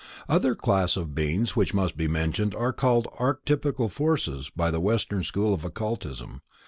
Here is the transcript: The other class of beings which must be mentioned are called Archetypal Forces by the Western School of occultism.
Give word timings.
The 0.27 0.33
other 0.33 0.55
class 0.55 0.97
of 0.97 1.13
beings 1.13 1.55
which 1.55 1.75
must 1.75 1.95
be 1.95 2.07
mentioned 2.07 2.55
are 2.55 2.73
called 2.73 3.07
Archetypal 3.19 3.87
Forces 3.89 4.49
by 4.49 4.71
the 4.71 4.79
Western 4.81 5.23
School 5.23 5.53
of 5.53 5.63
occultism. 5.63 6.41